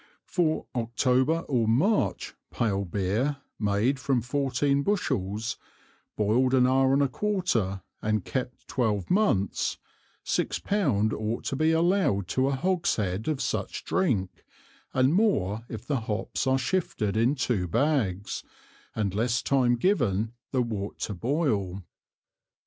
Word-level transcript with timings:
For 0.25 0.65
October 0.73 1.41
or 1.41 1.67
March, 1.67 2.33
pale 2.49 2.85
Beer 2.85 3.37
made 3.59 3.99
from 3.99 4.19
fourteen 4.19 4.81
Bushels, 4.81 5.57
boiled 6.15 6.55
an 6.55 6.65
Hour 6.65 6.91
and 6.93 7.03
a 7.03 7.07
quarter, 7.07 7.83
and 8.01 8.25
kept 8.25 8.67
Twelve 8.67 9.11
Months, 9.11 9.77
six 10.23 10.57
Pound 10.57 11.13
ought 11.13 11.43
to 11.43 11.55
be 11.55 11.71
allowed 11.71 12.27
to 12.29 12.47
a 12.47 12.55
Hogshead 12.55 13.27
of 13.27 13.39
such 13.39 13.85
Drink, 13.85 14.43
and 14.91 15.13
more 15.13 15.65
if 15.69 15.85
the 15.85 15.99
Hops 15.99 16.47
are 16.47 16.57
shifted 16.57 17.15
in 17.15 17.35
two 17.35 17.67
Bags, 17.67 18.43
and 18.95 19.13
less 19.13 19.43
time 19.43 19.75
given 19.75 20.33
the 20.51 20.63
Wort 20.63 20.97
to 21.01 21.13
boil. 21.13 21.83